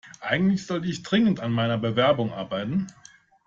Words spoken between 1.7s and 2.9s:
Bewerbung arbeiten.